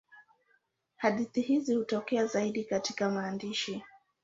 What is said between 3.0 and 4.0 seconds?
maandishi.